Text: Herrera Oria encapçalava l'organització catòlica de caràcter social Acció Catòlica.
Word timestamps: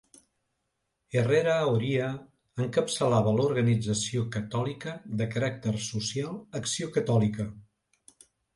Herrera 1.19 1.57
Oria 1.73 2.07
encapçalava 2.65 3.35
l'organització 3.41 4.25
catòlica 4.39 4.97
de 5.23 5.31
caràcter 5.37 5.77
social 5.91 6.35
Acció 6.65 6.93
Catòlica. 6.99 7.51